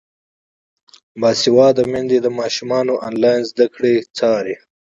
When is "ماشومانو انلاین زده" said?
2.39-3.65